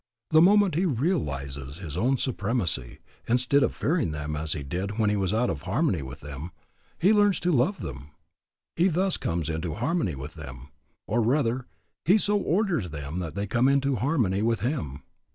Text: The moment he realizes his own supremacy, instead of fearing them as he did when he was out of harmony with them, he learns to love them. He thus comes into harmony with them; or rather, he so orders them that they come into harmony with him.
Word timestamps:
The 0.31 0.41
moment 0.41 0.73
he 0.73 0.85
realizes 0.87 1.77
his 1.77 1.95
own 1.95 2.17
supremacy, 2.17 3.01
instead 3.27 3.61
of 3.61 3.75
fearing 3.75 4.09
them 4.13 4.35
as 4.35 4.53
he 4.53 4.63
did 4.63 4.97
when 4.97 5.11
he 5.11 5.15
was 5.15 5.31
out 5.31 5.51
of 5.51 5.61
harmony 5.61 6.01
with 6.01 6.21
them, 6.21 6.49
he 6.97 7.13
learns 7.13 7.39
to 7.41 7.51
love 7.51 7.81
them. 7.81 8.09
He 8.75 8.87
thus 8.87 9.15
comes 9.15 9.47
into 9.47 9.75
harmony 9.75 10.15
with 10.15 10.33
them; 10.33 10.69
or 11.05 11.21
rather, 11.21 11.67
he 12.03 12.17
so 12.17 12.37
orders 12.39 12.89
them 12.89 13.19
that 13.19 13.35
they 13.35 13.45
come 13.45 13.67
into 13.67 13.97
harmony 13.97 14.41
with 14.41 14.61
him. 14.61 15.03